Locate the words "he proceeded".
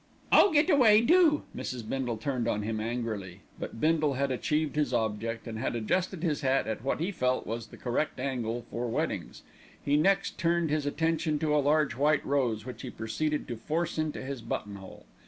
12.81-13.47